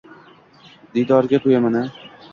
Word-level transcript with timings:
Diydoriga 0.95 1.43
to'yayin-a. 1.47 1.87